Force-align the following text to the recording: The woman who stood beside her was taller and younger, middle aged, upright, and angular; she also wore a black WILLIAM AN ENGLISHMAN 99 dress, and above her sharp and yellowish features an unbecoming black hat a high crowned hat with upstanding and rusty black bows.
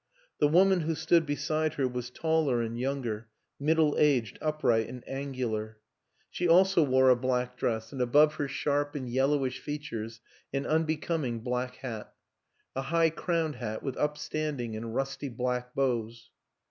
The 0.39 0.47
woman 0.47 0.79
who 0.79 0.95
stood 0.95 1.27
beside 1.27 1.75
her 1.75 1.87
was 1.87 2.09
taller 2.09 2.59
and 2.63 2.79
younger, 2.79 3.27
middle 3.59 3.95
aged, 3.99 4.39
upright, 4.41 4.87
and 4.89 5.07
angular; 5.07 5.77
she 6.31 6.47
also 6.47 6.81
wore 6.81 7.11
a 7.11 7.15
black 7.15 7.61
WILLIAM 7.61 7.75
AN 7.75 7.77
ENGLISHMAN 7.77 7.77
99 7.77 7.77
dress, 8.09 8.15
and 8.17 8.31
above 8.31 8.35
her 8.39 8.47
sharp 8.47 8.95
and 8.95 9.07
yellowish 9.11 9.59
features 9.59 10.19
an 10.51 10.65
unbecoming 10.65 11.41
black 11.41 11.75
hat 11.75 12.15
a 12.75 12.81
high 12.81 13.11
crowned 13.11 13.57
hat 13.57 13.83
with 13.83 13.95
upstanding 13.97 14.75
and 14.75 14.95
rusty 14.95 15.29
black 15.29 15.75
bows. 15.75 16.31